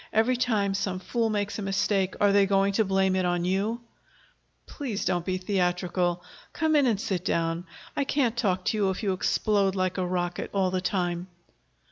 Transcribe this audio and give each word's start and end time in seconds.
Every 0.11 0.35
time 0.35 0.73
some 0.73 0.97
fool 0.97 1.29
makes 1.29 1.59
a 1.59 1.61
mistake, 1.61 2.15
are 2.19 2.31
they 2.31 2.47
going 2.47 2.73
to 2.73 2.83
blame 2.83 3.15
it 3.15 3.23
on 3.23 3.45
you?" 3.45 3.81
"Please 4.65 5.05
don't 5.05 5.23
be 5.27 5.37
theatrical. 5.37 6.23
Come 6.53 6.75
in 6.75 6.87
and 6.87 6.99
sit 6.99 7.23
down. 7.23 7.67
I 7.95 8.03
can't 8.03 8.35
talk 8.35 8.65
to 8.65 8.77
you 8.77 8.89
if 8.89 9.03
you 9.03 9.13
explode 9.13 9.75
like 9.75 9.99
a 9.99 10.07
rocket 10.07 10.49
all 10.55 10.71
the 10.71 10.81
time." 10.81 11.27